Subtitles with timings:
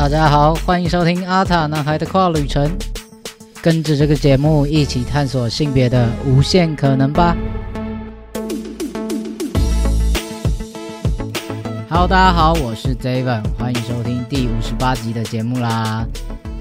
[0.00, 2.74] 大家好，欢迎收听阿塔男孩的跨旅程，
[3.60, 7.36] 跟着这个节目一起探索性别的无限可能吧。
[11.90, 16.06] Hello，大家好，我是 David，欢迎收听第五十八集的节目啦。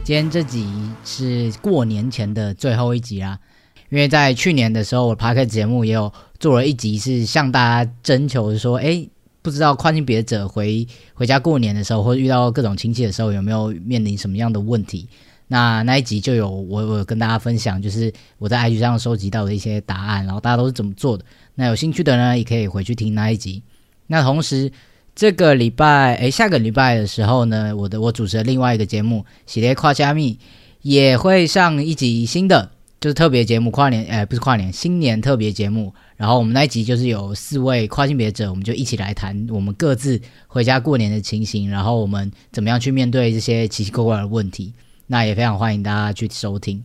[0.04, 0.68] 今天这集
[1.06, 3.40] 是过年前的最后一集啦，
[3.88, 6.12] 因为在去年的时候，我 p a r k 节目也有
[6.42, 9.08] 做了一集，是向大家征求说，哎。
[9.42, 15.08] 不知道跨性别者回回家过年的时候，或者遇到各种亲戚的时候，有没有面临什么样的问题？
[15.48, 21.26] 那那一集就有我我跟大家分享，就是我在 IG 上收集到的一些答案，然后大家都是怎么做的。
[21.56, 23.64] 那有兴趣的呢，也可以回去听那一集。
[24.08, 24.72] 那同时，
[25.16, 30.34] 这个礼拜诶，下个礼拜的时候呢，我的我主持的另外一个节目《喜列跨加密》
[30.82, 32.72] 也会上一集新的。
[33.00, 35.94] 就是特别节目，跨年，哎，不是跨年，新年特别节目。
[36.20, 44.74] 然后我们那一集就是有四位跨性别者，我们就一起来谈我们各自回家过年的情形，然后我们怎么样去面对这些奇奇怪怪的问题。
[45.08, 46.84] 那也非常欢迎大家去收听。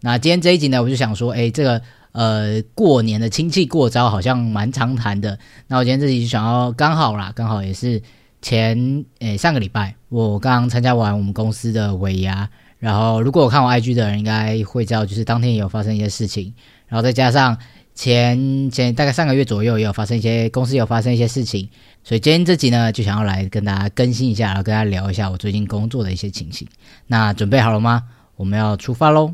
[0.00, 1.80] 那今天这一集呢，我就想说，哎，这个
[2.12, 5.38] 呃，过年的亲戚过招好像蛮常谈的。
[5.66, 8.02] 那我今天这集就想要刚好啦，刚好也是
[8.42, 12.46] 前，诶，上个礼拜我刚参加完我们公司的尾牙。
[12.78, 16.52] 然后，如果我看我 IG 的人，应该会知道，就是当天也有发生一些事情。
[16.86, 17.56] 然后再加上
[17.94, 21.68] 前前大概上个月左右，也有发生一些公司有发生一些事情。
[22.02, 26.66] 所以今天这集呢，就想要来跟大家更新一下，然后跟大家聊一下我最近工作的一些情形。
[27.06, 28.02] 那准备好了吗？
[28.36, 29.32] 我们要出发喽！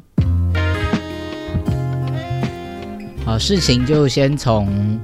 [3.24, 5.00] 好，事情就先从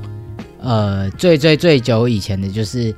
[0.60, 2.94] 呃最最最久以前的，就是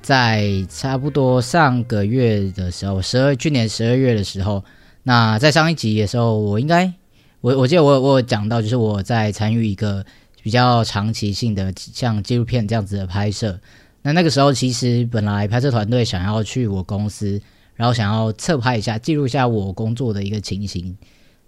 [0.00, 4.64] 在差不多上个月的时候，十二去年十二月的时候。
[5.04, 6.92] 那在上一集的时候，我应该
[7.40, 10.04] 我我记得我我有讲到，就是我在参与一个
[10.42, 13.58] 比较长期性的像纪录片这样子的拍摄。
[14.02, 17.40] 那那个时候其实本来拍摄团队想要去我公司，
[17.74, 20.96] 然后想要侧拍一下，记录一下我工作的一个情形。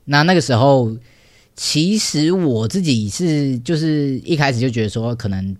[0.05, 0.97] 那那个时候
[1.57, 5.57] 其实我自己是就是一开始就觉得说可能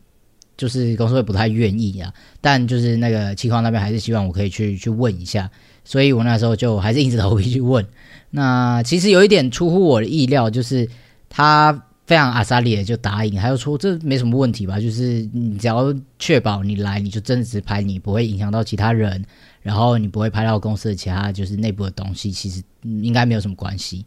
[0.57, 5.51] 就是公司会不太愿意啊，但就是那个气矿那边还是希望我可以去去问一下。
[5.85, 7.87] 所以我那时候就还是硬着头皮去问。
[8.31, 10.89] 那其实有一点出乎我的意料，就是
[11.29, 19.25] 他非常阿萨里的就答应，他就说这没什么问题吧，就是你只要确保你来，你就真的只拍你，不会影响到其他人，
[19.63, 24.05] 然后你不会拍到公司的其他就是内部的东西，其实应该没有什么关系。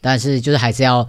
[0.00, 1.06] 但是就是还是要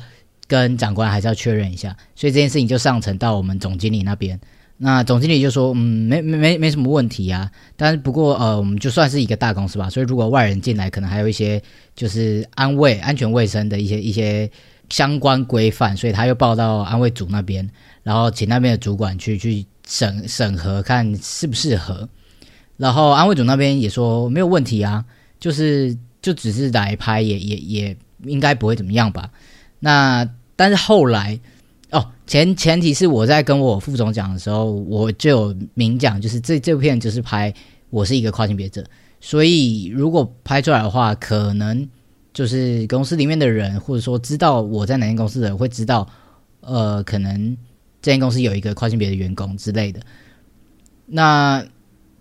[0.48, 4.40] 跟长官还是要确认一下，所以这件事情就上呈到我们总经理那边。
[4.78, 11.62] 那总经理就说：“嗯，没没没没什么问题啊，但是不过呃，我们就算是一个大公司吧，所以如果外人进来，可能还有一些
[11.96, 14.52] 就是安卫、安全卫生的一些一些
[14.90, 17.70] 相关规范，所以他又报到安卫组那边，
[18.04, 22.10] 然后请那边的主管去去审审核，看适不适合。
[22.76, 25.06] 然后安卫组那边也说没有问题啊，
[25.40, 29.32] 就是就只是来拍，也也也应该不会怎么样吧。
[29.80, 31.40] 那但是后来。”
[31.96, 37.54] 哦，前前提是我在跟我副总讲的时候，我就有明讲，就是这这部片就是拍
[37.90, 38.84] 我是一个跨性别者，
[39.22, 41.88] 所以如果拍出来的话，可能
[42.34, 46.06] 就是公司里面的人，或者说知道我在哪间公司的人会知道，
[46.60, 47.56] 呃，可能
[48.02, 50.02] 这间公司有一个跨性别的员工之类的。
[51.06, 51.66] 那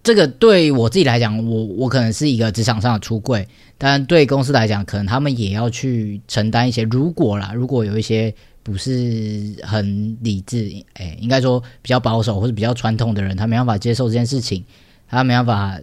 [0.05, 6.85] 这个对我自己来讲，我我可能是一个职场上的出柜，但对公司来讲，可能他们也要去承担一些。
[6.85, 8.33] 如果啦，如果有一些。
[8.65, 14.65] 不是很理智，哎，应该说比较保守或者比较传统的人，他没办法接受这件事情，
[15.07, 15.79] 他没办法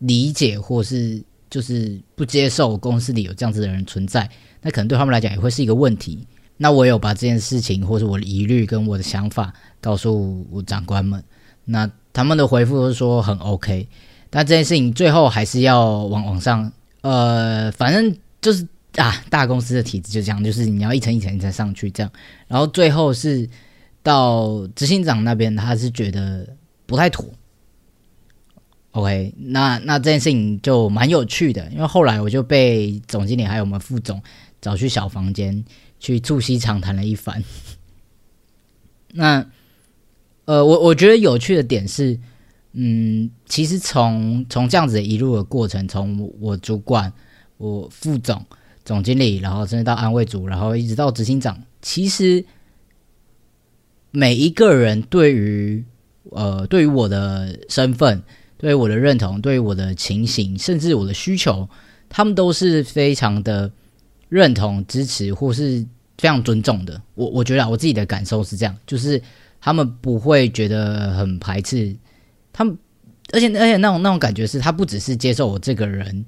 [0.00, 4.28] 理解或是就是不接受公司里有这样子的人存在，
[4.60, 6.26] 那可能对他们来讲也会是一个问题。
[6.58, 11.24] 那我有把这件事情或是我的疑虑跟我的想法告诉我长官们，
[11.64, 13.88] 那他们的回复都是说很 OK，
[14.28, 16.70] 但这件事情最后还是要往往上，
[17.00, 18.68] 呃，反正就是。
[18.96, 22.12] 啊，大公司的体制就这样，就是你要一层一层一层上去这样，
[22.48, 23.48] 然后最后是
[24.02, 26.56] 到执行长那边，他是觉得
[26.86, 27.24] 不太妥。
[28.92, 34.20] OK，那那这件事情就蛮有趣的，因为后来我就被总经理还有我们副总
[34.60, 35.64] 找去小房间
[36.00, 37.44] 去促膝长谈了一番。
[39.14, 39.46] 那
[40.46, 42.18] 呃，我我觉得有趣的点是，
[42.72, 47.12] 嗯，其实从从这样子一路的过程，从我主管、
[47.56, 48.44] 我副总。
[48.90, 52.44] 总经理，然后甚至到安慰组，然后一直到执行长，其实
[54.10, 55.84] 每一个人对于
[56.30, 58.20] 呃，对于我的身份，
[58.58, 61.68] 对于我的认同，对于我的情形，甚至我的需求，
[62.08, 63.70] 他们都是非常的
[64.28, 65.86] 认同、支持，或是
[66.18, 67.00] 非常尊重的。
[67.14, 69.22] 我我觉得我自己的感受是这样，就是
[69.60, 71.94] 他们不会觉得很排斥，
[72.52, 72.76] 他们
[73.32, 76.24] 而且而且那种那种感觉是他不只是接受我这个人。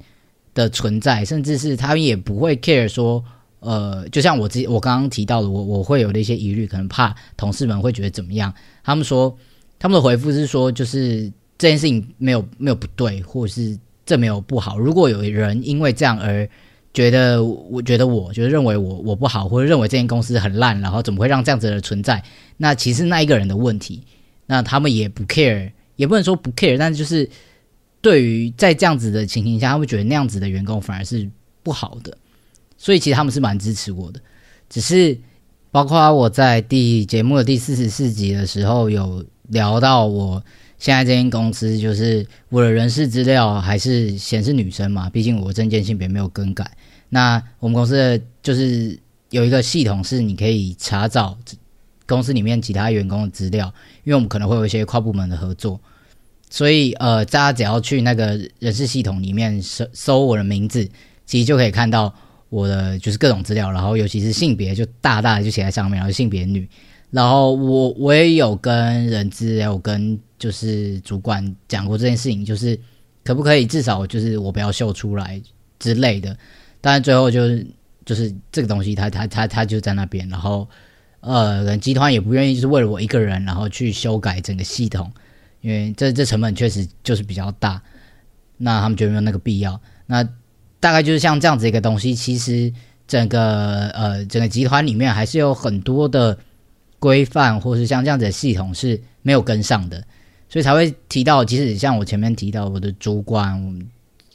[0.55, 3.25] 的存在，甚至是他们也不会 care 说，
[3.61, 8.53] 呃，就像我之我刚刚提到的，我我会有的一些疑虑，可能怕同事们会觉得怎么样？
[8.85, 9.37] 他们说
[9.79, 14.79] 他们的回复是说，就是这件事情没有没有不对，或者是这没有不好。
[14.79, 16.49] 如果有人因为这样而
[16.93, 22.23] 觉得，我觉得我就是认为我我不好，或者认为这间公司很烂，然后怎么会让这样子的存在？
[22.59, 24.03] 那其实那一个人的问题，
[24.47, 27.29] 那他们也不 care，也不能说不 care，但是就是
[28.03, 31.31] 对于在这样子的情形下，他们觉得那样子的员工反而是
[31.63, 32.19] 不好的，
[32.77, 34.21] 所以其实他们是蛮支持我的。
[34.69, 35.17] 只是
[35.71, 40.43] 包括我在第节目的第四十四集的时候，有聊到我
[40.79, 46.77] 现在这间公司，就是我的人事资料还是显示女生嘛，毕竟我证件性别没有更改。
[47.09, 48.99] 那我们公司的就是
[49.31, 51.39] 有一个系统，是你可以查找
[52.07, 53.73] 公司里面其他员工的资料，
[54.03, 55.81] 因为我们可能会有一些跨部门的合作，
[56.53, 60.87] 所以呃，大家只要去那个人事系统里面搜搜我的名字，
[61.25, 62.15] 其实就可以看到
[62.51, 66.69] 我的就是各种资料，然后尤其是性别就大大的就写在上面，然后性别女，
[67.11, 72.79] 然后我我也有跟人资，还有跟就是主管讲过这件事情，就是
[73.25, 75.41] 可不可以至少就是我不要秀出来
[75.79, 76.37] 之类的。
[76.83, 77.67] 但是最后就是
[78.05, 80.69] 就是这个东西，它它它它就在那边，然后
[81.21, 85.11] 呃，集团也不愿意就是为了我一个人，然后去修改整个系统，
[85.63, 87.81] 因为这这成本确实就是比较大，
[88.59, 89.81] 那他们觉得没有那个必要。
[90.05, 90.23] 那
[90.79, 92.71] 大概就是像这样子一个东西，其实
[93.09, 96.39] 整个呃整个集团里面还是有很多的
[96.99, 100.05] 规范，或是像这样子的系统是没有跟上的，
[100.51, 103.89] 所以才会提到，即使像我前面提到我的主管。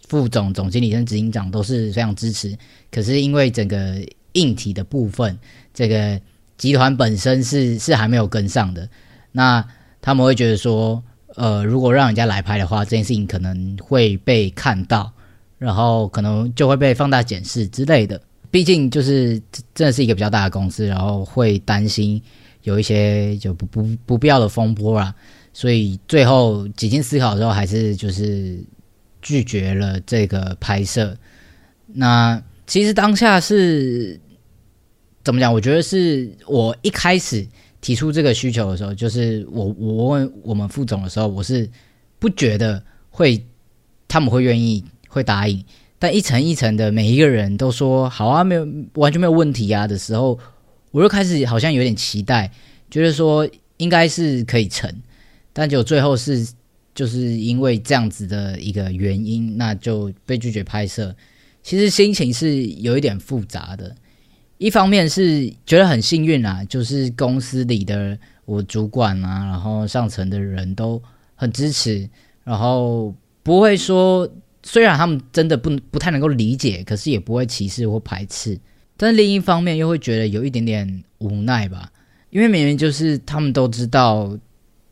[0.10, 2.58] 副总、总经理跟执行长都是非常支持，
[2.90, 4.02] 可是因为整个
[4.32, 5.38] 硬体的部分，
[5.74, 6.18] 这个
[6.58, 8.88] 集团本身是是还没有跟上的，
[9.34, 9.62] 那
[10.00, 11.04] 他们会觉得说，
[11.38, 15.12] 呃，如果让人家来拍的话，这件事情可能会被看到，
[15.58, 18.20] 然后可能就会被放大检视之类的。
[18.52, 19.42] 毕竟就是
[19.74, 22.22] 真的是一个比较大的公司，然后会担心
[22.64, 25.14] 有一些就不不不必要的风波啦，
[25.54, 28.60] 所以最后几经思考之后，还是就是。
[29.20, 31.18] 拒绝了这个拍摄。
[31.88, 34.18] 那其实当下是
[35.22, 35.52] 怎么讲？
[35.52, 37.46] 我觉得是我一开始
[37.88, 41.70] 提出这个需求的时候，就是我我问我们副总的时候，我是
[42.20, 43.42] 不觉得会
[44.10, 45.64] 他们会愿意会答应。
[45.98, 50.38] 但一层一层的每一个人都说好啊，没有完全没有问题啊的时候，
[50.92, 52.52] 我就开始好像有点期待，
[52.92, 54.94] 觉得说应该是可以成，
[55.54, 56.46] 但就最后是。
[56.98, 61.16] 就是因为这样子的一个原因，那就被拒绝拍摄。
[61.62, 63.96] 其实心情是有一点复杂的，
[64.58, 71.02] 一方面是觉得很幸运啊，就是公司里的我主管啊，然后上层的人都
[71.36, 72.10] 很支持，
[72.44, 73.14] 然后
[73.44, 74.28] 不会说，
[74.64, 78.60] 虽然他们真的不不太能够理解，可是也不会歧视或排斥。
[78.96, 81.92] 但另一方面又会觉得有一点点无奈吧，
[82.30, 84.38] 因为明明就是他们都知道。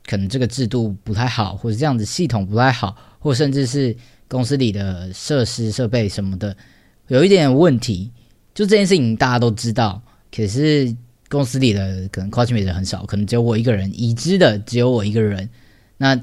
[0.07, 3.97] 可能这个制度不太好，或者这样子系统不太好，或甚至是
[4.27, 6.55] 公司里的设施设备什么的
[7.07, 8.11] 有一点问题。
[8.55, 10.01] 就这件事情大家都知道，
[10.35, 10.95] 可是
[11.29, 15.47] 公司里的可能跨境美人很少，可能只有我一个人，已知的只有我一个人，
[15.97, 16.19] 那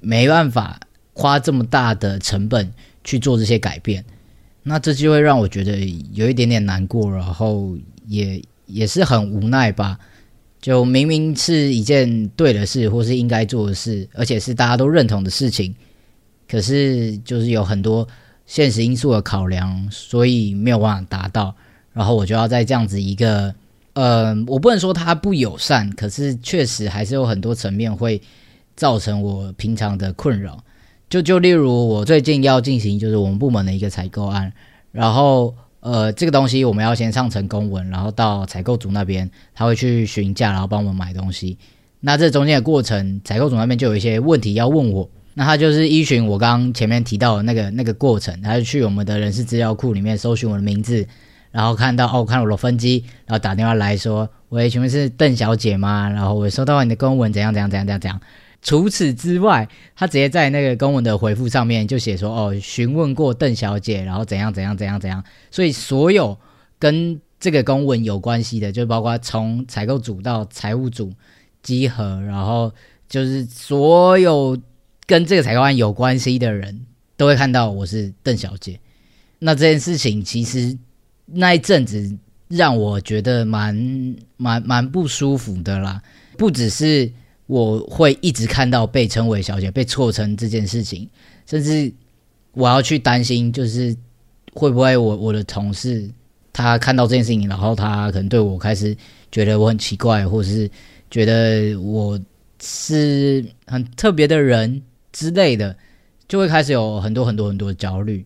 [0.00, 0.80] 没办法
[1.12, 2.72] 花这么大的成本
[3.04, 4.04] 去做这些改变，
[4.62, 5.78] 那这就会让我觉得
[6.12, 9.98] 有一点点难过，然后也也是很无奈吧。
[10.62, 15.74] 就明明是一件对的事，或是应该做的事，而且是大家都认同的事情，
[16.46, 18.06] 可是就是有很多
[18.50, 21.54] 现实因素的考量，所以没有办法达到。
[21.92, 23.54] 然后我就要在这样子一个，
[23.92, 28.20] 呃，我不能说它不友善，可是确实还是有很多层面会
[28.74, 30.64] 造成我平常的困扰。
[31.08, 34.52] 就就例如我最近要进行就是我们部门的一个采购案，
[34.90, 35.54] 然后。
[35.82, 41.56] 呃，这个东西我们要先上成公文，然后到采购组那边，他会去询价，然后帮我们买东西。
[42.00, 45.08] 那这中间的过程，采购组那边就有一些问题要问我。
[45.34, 51.06] 那他就是依循我刚刚前面提到的那个那个过程，他就去我们的人事资料库里面搜寻我的名字，
[51.50, 58.20] 然后看到哦，看到我的分机，然后打电话来说：“喂，请问是邓小姐吗？”然后我收到你的公文，怎样怎样怎样怎样怎样。
[58.62, 66.36] 除此之外，他直接在那个公文的回复上面就写说：“哦，询问过邓小姐，然后怎样怎样怎样怎样。”所以所有
[66.78, 71.10] 跟这个公文有关系的，就包括从采购组到财务组
[71.62, 72.70] 集合，然后
[73.08, 74.58] 就是所有
[75.10, 76.86] 跟这个采购案有关系的人
[77.16, 78.78] 都会看到我是邓小姐。
[79.40, 80.78] 那这件事情其实
[81.26, 83.74] 那一阵子让我觉得蛮
[84.36, 86.00] 蛮蛮不舒服的啦，
[86.38, 87.10] 不只是。
[87.50, 91.10] 我会一直看到被称为小姐被错称这件事情，
[91.46, 91.92] 甚至
[92.52, 93.92] 我要去担心，就是
[94.52, 96.08] 会不会我我的同事
[96.52, 98.96] 他看到这件事情，然后他可能对我开始
[99.32, 100.70] 觉得我很奇怪，或者是
[101.10, 102.16] 觉得我
[102.62, 104.80] 是很特别的人
[105.12, 105.76] 之类的，
[106.28, 108.24] 就会开始有很多很多很多的焦虑。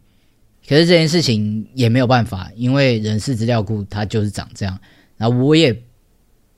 [0.66, 4.78] 可是这件事情也没有办法，因为人事资料库它就是长这样，
[5.16, 5.78] 然后我也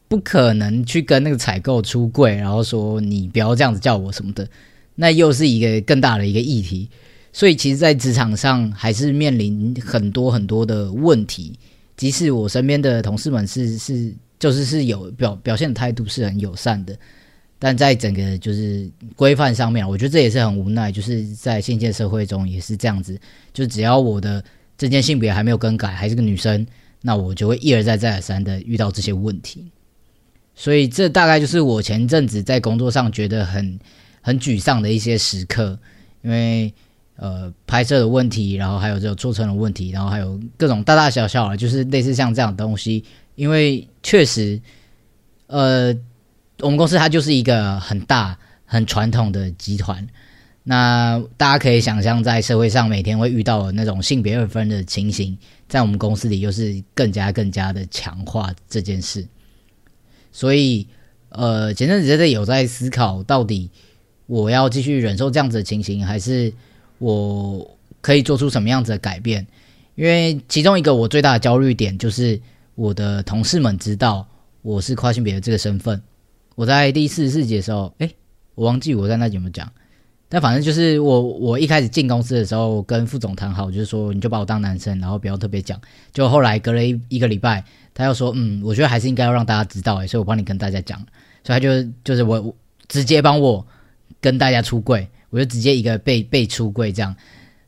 [0.09, 4.49] 不可能去跟那个采购出柜，然后说你不要这样子叫我什么的，
[4.95, 6.89] 那又是一个更大的一个议题。
[7.33, 11.59] 所以其实，在职场上还是面临很多很多的问题。
[11.97, 16.97] 即使我身边的同事们是是就是是有表表现态度是很友善的。
[17.59, 20.93] 但在整个就是规范上面，我觉得这也是很无奈。
[20.93, 23.19] 就是在现今社会中也是这样子，
[23.53, 24.45] 就只要我的
[24.77, 26.67] 这件性别还没有更改，还是个女生，
[27.01, 29.65] 那我就会一而再再而三的遇到这些问题。
[30.55, 33.81] 所以这大概就是我前阵子在工作上觉得很
[34.21, 35.79] 很沮丧的一些时刻，
[36.23, 36.71] 因为
[37.17, 43.03] 呃拍摄的问题，然后还有这种做成的问题，然后还有各种大大小小的，就是类似像这样的东西，
[43.35, 44.61] 因为确实
[45.47, 45.97] 呃。
[46.61, 50.07] 我们公司它就是一个很大、很传统的集团。
[50.69, 59.25] 那大家可以想象，在社会上每天会遇到的那种性别二分的情形，在我们公司里又是更加、更加的强化这件事。
[60.33, 60.89] 所以，
[61.29, 63.71] 呃，前阵子真的有在思考，到底
[64.27, 66.53] 我要继续忍受这样子的情形，还是
[66.99, 69.47] 我可以做出什么样子的改变？
[69.95, 72.41] 因为其中一个我最大的焦虑点，就是
[72.75, 74.27] 我的同事们知道
[74.63, 76.03] 我是跨性别的这个身份。
[76.57, 78.11] 我在第四十四集的时候，哎，
[78.55, 79.71] 我忘记我在那怎么讲，
[80.29, 85.81] 但反正就是我我一开始进公司的时候跟副总谈好，就是说你就把我当男生，然后不要特别讲。
[86.13, 90.99] 就后来隔了一一个礼拜，他又说，嗯，我觉得还是应该要让大家知道，哎，所以我帮你跟大家讲。
[91.45, 91.69] 所以他就
[92.03, 92.55] 就是我
[92.89, 93.65] 直接帮我
[94.21, 97.15] 跟大家出柜，我就直接一个被被出柜这样。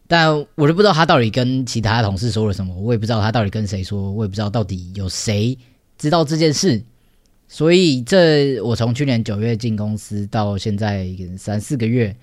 [0.06, 5.56] 但我就不知道他到底跟其他同事说了什么，我也不知道他到底跟谁说，我也不知道到底有谁
[5.98, 6.82] 知道这件事。
[7.48, 12.14] 所以，这我从去年九月进公司到现在三四个月，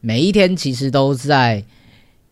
[0.00, 1.64] 每一天其实都在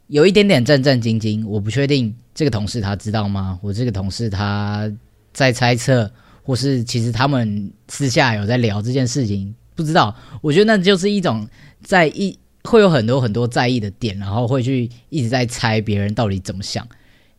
[0.09, 1.47] 有一点点战战兢兢。
[1.47, 3.57] 我不确定这个同事他知道吗？
[3.63, 4.93] 我这个同事他
[5.33, 6.11] 在猜测，
[6.43, 10.15] 或是其实他们私下有在聊这件事情，不知道。
[10.43, 11.49] 我觉得那就是一种
[11.83, 16.85] 在一，会有很多很多在意的点，然后会去一直在猜别人到底怎么想。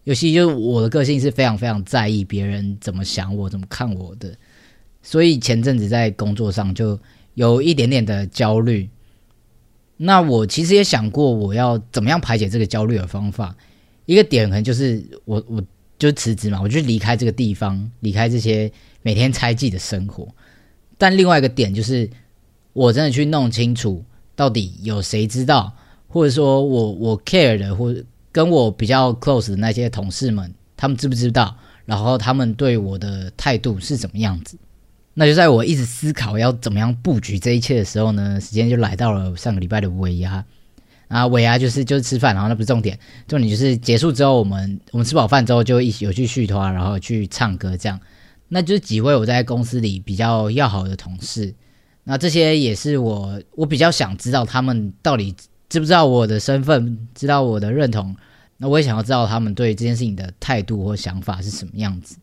[0.05, 4.33] 尤其就是我的个性是非常非常在意别人怎么想我、怎么看我的。
[5.05, 6.99] 所以前阵子在工作上就
[7.35, 8.89] 有一点点的焦虑，
[9.97, 13.55] 那我其实也想过我要怎么样排解这个焦虑的方法。
[14.07, 15.63] 一个点可能就是我我
[15.99, 18.71] 就辞职嘛，我就离开这个地方，离开这些
[19.03, 20.27] 每天猜忌的生活。
[20.97, 22.09] 但另外一个点就是，
[22.73, 24.03] 我真的去弄清楚
[24.35, 25.71] 到底有谁知道，
[26.07, 27.95] 或者说我我 care 的，或
[28.31, 31.55] 跟我比较 close 的那些同事们，他们知不知道？
[31.85, 34.57] 然后他们对我的态度是怎么样子？
[35.17, 40.45] 那就在我一直思考要怎么样布局这一切的时候呢，时间就来到了上个礼拜的尾牙
[41.07, 47.99] 啊，尾牙就是就是吃饭，然后那不是重点，重点就是结束之后，我们我们吃饱饭之后就一起有去续团，然后去唱歌这样。
[48.49, 51.55] 那就是几位我在公司里比较要好的同事，
[52.03, 55.33] 那这些也是我我比较想知道他们到底
[55.69, 58.15] 知不知道我的身份，知道我的认同。
[58.57, 62.17] 那我也想要知道他们对这件事情的态度或想法是什么样子。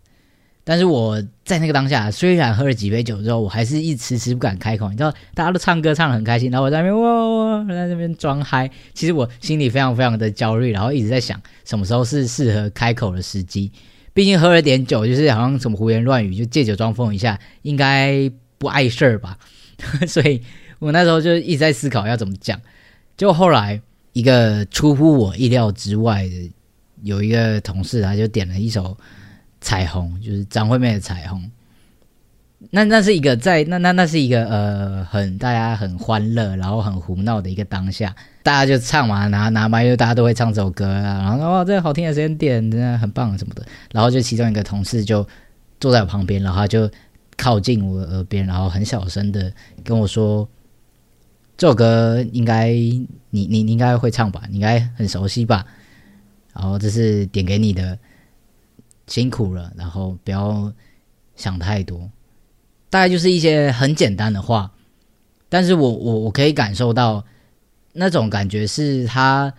[0.64, 4.88] 但是我在那个当下，虽然喝了几杯酒之后，我还是一迟迟不敢开口。
[4.90, 8.70] 你知道，大家都唱歌唱得很开心，然后我在那边哇哇在那边装嗨。
[8.94, 13.72] 其实我心里非常非常的焦虑，然后一直在想什么时候是适合开口的时机。
[14.14, 19.36] 毕竟喝了点酒，就是好像什么胡言乱语，就借酒装疯一下，应该不碍事儿吧？
[20.06, 20.40] 所以
[20.78, 22.60] 我那时候就一直在思考要怎么讲。
[23.16, 23.80] 结果后来
[24.12, 26.52] 一个出乎我意料之外的，
[27.02, 28.96] 有一个同事他就点了一首。
[29.62, 31.48] 彩虹就是张惠妹的彩虹，
[32.70, 45.26] 那那是一个在那那那是一个呃很大家很欢乐，然后很胡闹的一个当下，大家就唱嘛，拿拿麦就大家都会唱这首歌啊，然后哇这个好听的时间点真的很棒什么的，然后就其中一个同事就
[45.78, 46.90] 坐在我旁边，然后他就
[47.36, 49.52] 靠近我耳边，然后很小声的
[49.84, 50.48] 跟我说，
[51.56, 55.64] 这首歌应该你你你应该会唱吧，你应该很熟悉吧，
[56.52, 57.96] 然后这是点给你的。
[59.12, 60.72] 辛苦了，然后不要
[61.36, 62.10] 想太多，
[62.88, 64.72] 大概就是一些很简单的话，
[65.50, 67.22] 但是我我我可以感受到
[67.92, 69.52] 那种感觉，是他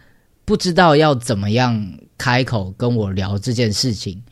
[0.44, 4.24] 不知道要怎么样开口跟我聊这件事情。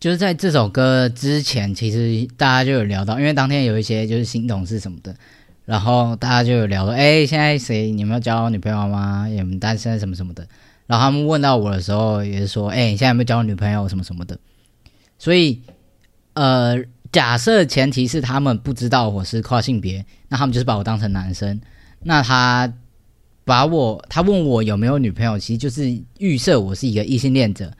[0.00, 5.14] 就是在这首歌之前，其实大家就有聊到，因为当天有一些就是新同事什么的，
[5.66, 9.26] 然后大家就有聊说，哎，现在谁你们要交女朋友吗？
[9.26, 10.48] 你们单身什么什么的。
[10.88, 14.36] 然后他们问到我的时候，也是说：“哎，你现在有没有交女朋友什么什么的？”
[15.16, 15.60] 所以，
[16.32, 16.76] 呃，
[17.12, 21.60] 假设前提是他们不知道我是跨性别，那他们就是把我当成男生。
[22.02, 22.72] 那他
[23.44, 27.72] 把我，他问我有没有女朋友，其实就是预设我是一个异性恋者。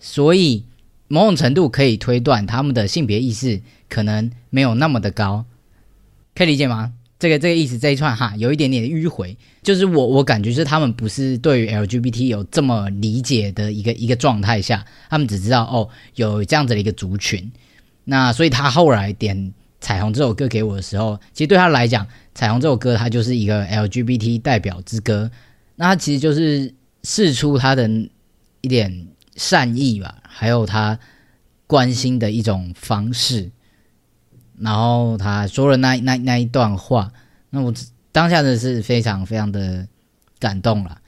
[0.00, 0.64] 所以，
[1.08, 5.44] 某种程度可以推断他们的性别意识可能没有那么的高，
[6.34, 6.94] 可以理解吗？
[7.18, 17.50] 这个这个意思这一串哈，有一点点迂回，就是我我感觉是他们不是对于 LGBT 有这么理解的一个一个状态下，他们只知道哦有这样子的一个族群，
[18.04, 19.34] 那所以他后来点
[19.80, 22.04] 《彩虹》这首歌给我的时候，其实对他来讲，
[22.34, 25.30] 《彩虹》这首歌它就是一个 LGBT 代表之歌，
[25.76, 27.88] 那他其实就是试出他的
[28.60, 29.06] 一点
[29.36, 30.98] 善意吧，还有他
[31.66, 33.50] 关心的一种方式。
[34.58, 37.12] 然后他说了那那那一段话，
[37.50, 37.72] 那我
[38.10, 39.86] 当下的是非常非常的
[40.38, 40.98] 感动了。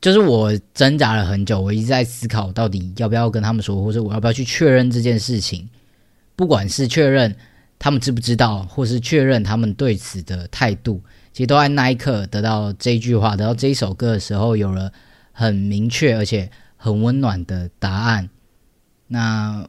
[0.00, 5.68] 就是我挣扎了很久，我一直在思考到底要不要跟他们说，或者我要不要去确认这件事情。
[6.36, 7.34] 不管是确认
[7.78, 11.00] 他们知不知道，或是确认他们对此的态度，
[11.32, 14.92] 其实都在那一刻得到这句话，得到这一首歌的时候，有了
[15.32, 18.28] 很明确而且很温暖的答案。
[19.06, 19.66] 那。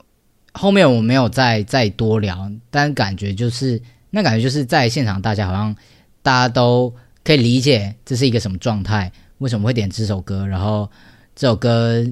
[0.53, 3.81] 后面我没有再再多聊，但感觉就是
[4.11, 5.75] 那感觉就是在现场，大家好像
[6.21, 6.93] 大家都
[7.23, 10.89] 可以理解这是一个什么状态，为什么会点这首歌，然后
[11.35, 12.05] 这首歌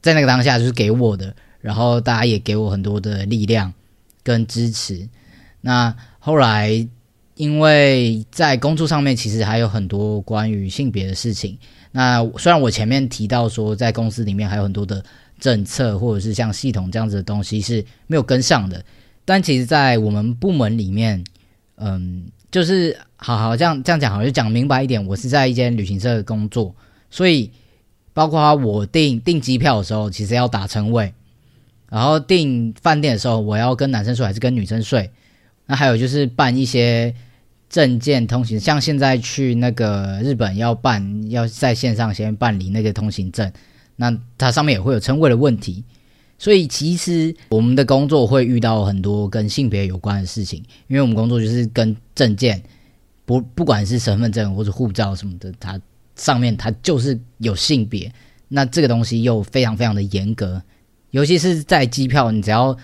[0.00, 3.72] 在那个当下就是给我的，然后大家也给我很多的力量
[4.22, 5.08] 跟支持。
[5.60, 6.88] 那后来
[7.34, 11.58] 因为在工作上面其实还有很多关于性别的事情，
[11.90, 15.04] 那虽然我前面提到说在公司里面还有很多的。
[15.38, 18.84] 政策或者是像系统这样子的东西是没有跟上的，
[19.24, 21.22] 但其实，在我们部门里面，
[21.76, 25.04] 嗯，就是好好这样这样讲，好就讲明白一点。
[25.06, 26.74] 我是在一间旅行社工作，
[27.10, 27.50] 所以
[28.14, 31.12] 包括我订订机票的时候，其实要打称谓；
[31.90, 35.10] 然后订饭店的时候，我要跟男生睡还是跟女生睡？
[35.66, 37.14] 那还有就是办一些
[37.68, 43.52] 证件通行，像现在去那个日本要办，要在线上先办理那个通行证。
[43.96, 45.82] 那它上面也会有称谓的问题，
[46.38, 52.62] 所以其实我们的工作会遇到很多跟性别有关的事情，因为我们工作就是跟证件，
[53.24, 55.80] 不不管是身份证或者护照什么的，它
[56.14, 58.12] 上面它就是有性别，
[58.48, 60.62] 那这个东西又非常非常的严格，
[61.10, 62.76] 尤其是在机票，你只要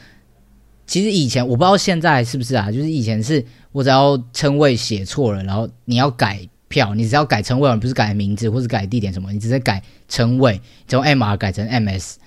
[0.87, 6.49] 其实以前我不知道现在是不是啊，就是以前是我只要称谓写错了，然后你要改。
[6.73, 10.59] 票，你只要改称谓，而不是改名字或者改地点什么，你直接改称谓，
[10.89, 12.19] 从 M R 改成 M S，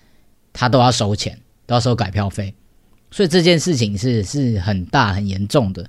[0.53, 2.53] 他都要收钱，都要收改票费。
[3.09, 5.83] 所以这件事情是是很大很严重的，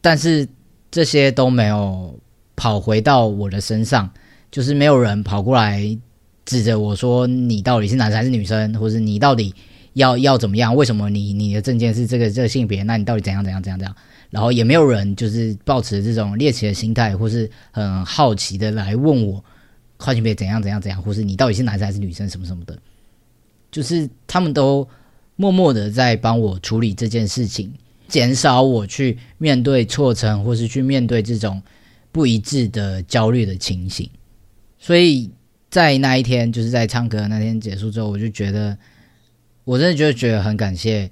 [0.00, 0.46] 但是
[0.90, 2.16] 这些都没有
[2.54, 4.08] 跑回到我的身上，
[4.52, 5.98] 就是没有人跑过来
[6.44, 9.54] 指着我说你到底是男生还是女生，或者你到底
[9.94, 10.74] 要要怎么样？
[10.76, 12.82] 为什么你你的证件是这个这个性别？
[12.84, 13.96] 那你到底怎样怎样怎样怎样？
[14.30, 19.44] 然后也没有人就是抱持这种猎奇的心态，或是很好奇的来问我
[19.96, 22.78] 跨性别怎样怎样怎样，或是你到底是男生还是女生什么什么的，
[23.70, 24.88] 就是他们都
[25.36, 27.72] 默默的在帮我处理这件事情，
[28.08, 31.60] 减少我去面对错称或是去面对这种
[32.12, 34.08] 不一致的焦虑的情形。
[34.78, 35.30] 所以
[35.70, 38.78] 在那一天，就是在唱歌那天结束之后，我就觉得
[39.64, 41.10] 我真的就觉得很感谢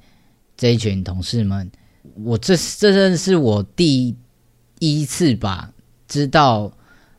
[0.57, 1.71] 这一群同事们。
[2.25, 4.15] 我这这真是我第
[4.81, 5.73] 一次吧，
[6.09, 6.73] 知道，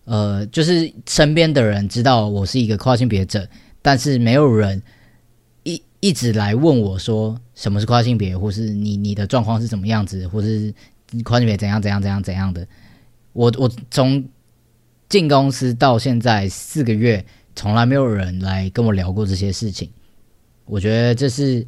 [0.04, 3.48] 呃，就是身边的人知道我是一个跨性别者，
[3.82, 4.82] 但是没有人
[5.64, 10.74] 一一直来问我说什么是跨性别，或是你你的状况是怎么样子，或是
[11.24, 12.68] 跨性别怎样怎样怎样怎样的。
[13.34, 14.24] 我我从
[15.08, 19.90] 进公司到现在四个月，从来没有人来跟我聊过这些事情。
[20.66, 21.66] 我觉得这是。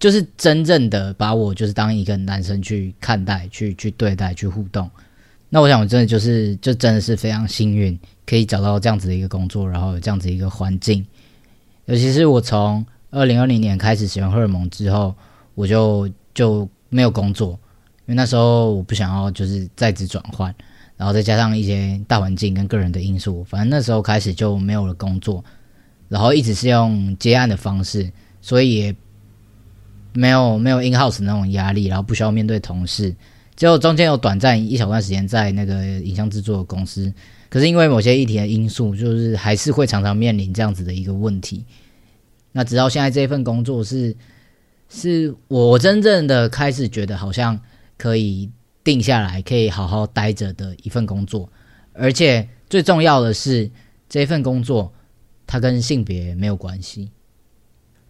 [0.00, 4.90] 就是真正的把我就是当一个男生去看待、去去对待、去互动。
[5.50, 11.06] 那我想，我真的就是就真的是非常幸运，可以找到这样子的一个工作，然后有这样子一个环境。
[11.84, 15.14] 尤其是我从二零二零年开始使用荷尔蒙之后，
[15.54, 17.50] 我就就没有工作，
[18.06, 20.54] 因为那时候我不想要就是在职转换，
[20.96, 25.44] 然后再加上一些大环境跟个人的因素，反正那时候开始就没有了工作，
[26.08, 28.10] 然后一直是用接案的方式，
[28.40, 28.96] 所以也。
[30.12, 33.14] 没有没有 in house 那种压力，然后不需要面对同事，
[33.56, 37.12] 只有中间有短暂一小段时间在那个影像制作公司，
[37.48, 41.64] 可是因为某些议题的因素，就是还是会常常面临这样子的一个问题。
[42.52, 44.16] 那直到现在这份工作是
[44.88, 47.60] 是我真正的开始觉得好像
[47.96, 48.50] 可以
[48.82, 51.48] 定下来，可以好好待着的一份工作，
[51.92, 53.70] 而且最重要的是
[54.08, 54.92] 这份工作
[55.46, 57.10] 它跟性别没有关系。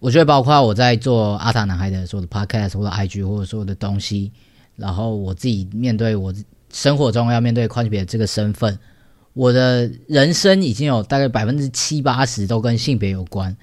[0.01, 4.33] 我觉得包括我在做阿塔男孩的所有的 podcast 或者 IG 或者所有的东西，
[4.77, 6.35] 然后我自己面对我
[6.73, 8.79] 生活中要面对跨性别这个身份，
[9.35, 13.55] 我的人生已经有大概百分之七八十都跟性别有关。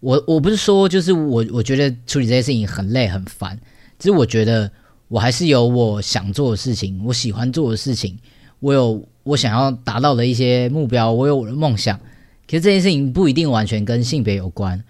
[0.00, 3.58] 我我不是说就是我我觉得处理这些事情很累很烦，
[3.98, 4.70] 只是我觉得
[5.08, 8.18] 我还是有我想做的事情，我喜欢做的事情，
[8.60, 11.98] 我有我想要达到的一些目标，我有我的梦想。
[12.46, 14.82] 其实这件事情不一定完全跟性别有关。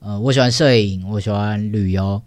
[0.00, 2.20] 呃，我喜欢摄影，我喜欢旅游，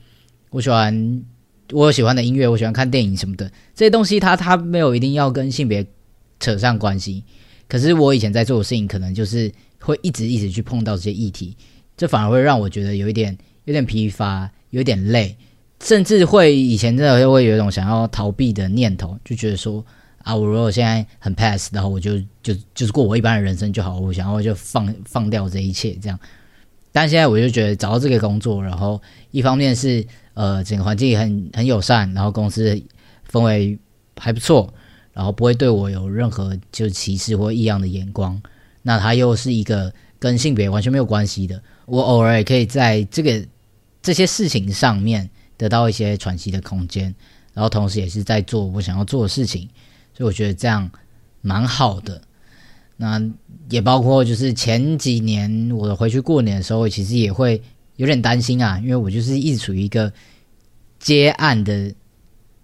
[0.51, 1.23] 我喜欢
[1.71, 3.51] 我有喜欢的音乐，我喜欢看电影什么的。
[3.73, 5.85] 这些东西它它没有一定要跟性别
[6.39, 7.23] 扯上关系。
[7.67, 11.57] 可是我以前在做的事情，可能就是会一直一直去碰到这些议题，
[11.97, 15.35] 这反而会让我觉得有一点有点疲乏，有点累，
[15.81, 19.83] 甚至会以前真的会有一种想要逃避的念头，就觉得说
[20.19, 26.19] 啊，我如果现在很 pass，然后我就就就是过我一般的人生就好，我想要就放放掉这一切这样。
[26.93, 29.01] 但现在我就觉得找到这个工作，然后
[29.31, 32.81] 一方面是呃整个环境很很友善，然后公司
[33.29, 33.77] 氛围
[34.15, 34.71] 还不错，
[35.11, 38.41] 然后不会对我有任何就歧视或异样的眼光。
[38.83, 43.43] 那它又是一个跟性别完全没有关系的，我偶尔也可以在这个
[44.01, 45.27] 这些事情上面
[45.57, 47.13] 得到一些喘息的空间，
[47.53, 49.67] 然后同时也是在做我想要做的事情，
[50.15, 50.87] 所以我觉得这样
[51.41, 52.21] 蛮好的。
[52.95, 53.21] 那
[53.69, 57.61] 也包括就是前几年我回去过年的时候，其实也会
[57.95, 60.13] 有点担心啊，因为我就是一直处于一个
[60.99, 61.93] 接案的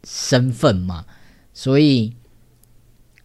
[0.03, 1.03] 身份嘛，
[1.53, 2.13] 所以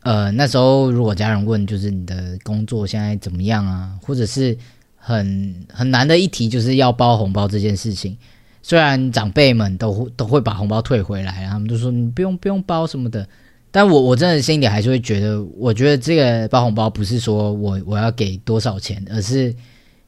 [0.01, 4.57] 呃那时候如果家人问就是你的工作现在怎么样啊，或者是
[4.97, 8.17] 很很难的一提就是要包红包这件事情，
[8.63, 13.29] 虽然长辈们都都会把红包退回来，他们都说你不用不用包什么的。
[13.75, 19.53] 但我我真的心里还是会觉得，我觉得这个包红包不是说我我要给多少钱，而是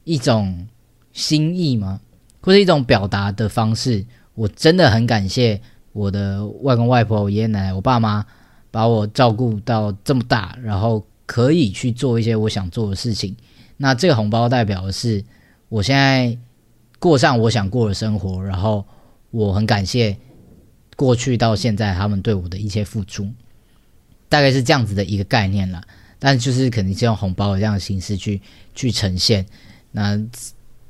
[0.04, 0.64] 一种
[1.12, 2.00] 心意吗？
[2.40, 4.06] 或者一种表达的方式。
[4.34, 5.60] 我真的很感谢
[5.92, 8.24] 我的外公外婆、爷爷奶奶、我爸妈
[8.70, 13.36] 把我照顾到这么大，然后可以去做一些我想做的事情。
[13.76, 15.24] 那这个红包代表的是
[15.68, 16.38] 我现在
[17.00, 18.84] 过上我想过的生活，然后
[19.32, 20.16] 我很感谢
[20.94, 23.28] 过去到现在他们对我的一切付出。
[24.28, 25.82] 大概是这样子的一个概念了，
[26.18, 28.40] 但就是肯定是用红包的这样的形式去
[28.74, 29.46] 去呈现。
[29.92, 30.20] 那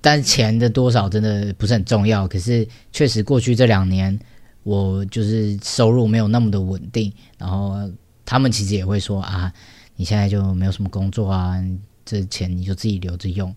[0.01, 4.19] 但钱的多少真的不是很重要，可是确实过去这两年
[4.63, 7.77] 我就是收入没有那么的稳定，然后
[8.25, 9.53] 他们其实也会说啊，
[9.97, 11.63] 你现在就没有什么工作啊，
[12.05, 13.55] 这钱你就自己留着用。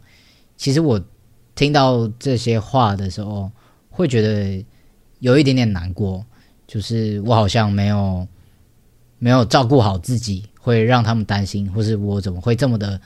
[0.58, 1.02] 其实我
[1.56, 3.52] 听到这些话的时候，
[3.90, 4.66] 会觉得
[5.20, 6.26] 有一点点难过，
[6.68, 8.28] 就是我好像没有。
[9.20, 13.00] 没有照顾好自己，会让他们担心，或是我怎么会这么的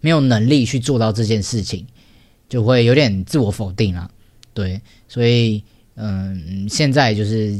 [0.00, 1.84] 没有能力去做到这件事情，
[2.48, 4.08] 就会有点自我否定了。
[4.54, 5.62] 对，所以
[5.96, 7.52] 嗯，现在就是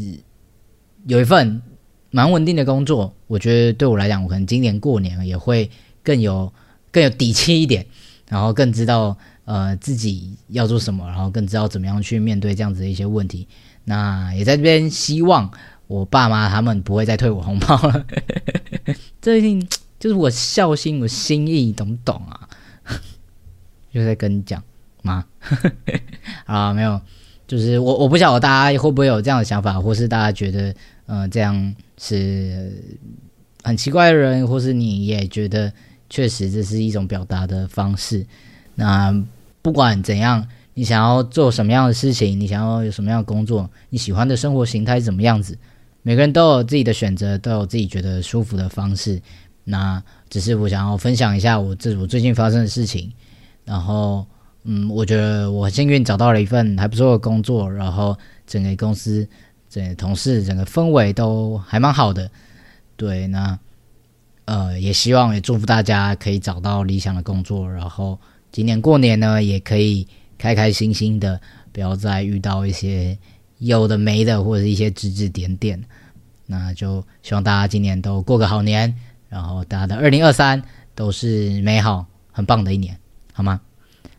[1.06, 1.60] 有一份
[2.10, 5.68] 蛮稳定的工作，我觉得对我来讲，我可能今年过年也会
[6.04, 6.52] 更有
[6.92, 7.84] 更有底气一点，
[8.28, 13.48] 然后更知道呃自己要做什么，然后更知道怎么样去面对这样子的一些问题。
[13.84, 15.50] 那也在这边希望。
[15.88, 18.06] 我爸妈他们不会再退我红包了，
[19.20, 19.66] 最近
[19.98, 22.48] 就是我孝心，我心意，懂不懂啊？
[23.92, 24.62] 就在跟你讲
[25.02, 25.24] 吗？
[26.44, 27.00] 啊， 没有，
[27.46, 30.74] 就是我我不晓得大家会不会有这样的想法，或是大家觉得
[31.06, 32.70] 呃这样是
[33.62, 35.72] 很奇怪的人，或是你也觉得
[36.10, 38.26] 确实这是一种表达的方式。
[38.74, 39.12] 那
[39.62, 45.58] 不管怎样，你想要做什么样的事情，你想要有什么样的工作，你喜欢的生活形态是怎么样子？
[46.02, 49.20] 每个人都有自己的选择，都有自己觉得舒服的方式。
[49.64, 53.12] 那只是我想要分享一下我这我最近发生的事情。
[53.64, 54.26] 然后，
[54.62, 59.28] 嗯，我觉得我很幸运找到了一份还不错的工作，然后整个公司、
[59.68, 62.30] 整个同事、整个氛围都还蛮好的。
[62.96, 63.58] 对，那
[64.46, 68.18] 呃，也希望也祝福大家可以找到理想的工作，然后
[68.50, 70.08] 今年过年呢也可以
[70.38, 71.38] 开开心心的，
[71.70, 73.18] 不要再遇到一些。
[73.58, 75.82] 有的没的，或者是一些指指点点，
[76.46, 78.94] 那就希望大家今年都过个好年，
[79.28, 80.62] 然后大家的二零二三
[80.94, 82.96] 都是美好、很棒的一年，
[83.32, 83.60] 好吗？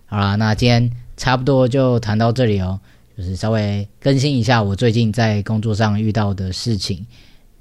[0.05, 2.79] 好啦，那今天差不多就谈到这里哦，
[3.17, 7.05] 就是稍微更新一下我最近在工作上遇到的事情，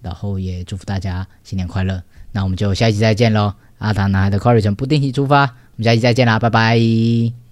[0.03, 2.03] 然后也祝福大家新年快乐。
[2.33, 3.55] 那我们就下一期再见喽！
[3.79, 7.48] 阿唐男孩的快旅程不定期出发，我们下期再见啦，拜拜。